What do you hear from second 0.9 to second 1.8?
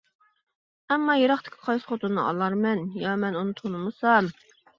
ئەمما يىراقتىكى